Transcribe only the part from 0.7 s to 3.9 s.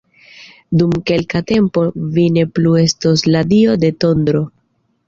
Dum kelka tempo vi ne plu estos la Dio